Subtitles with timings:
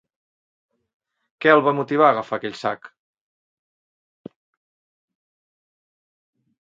[1.45, 2.89] Què el va motivar a agafar aquell sac?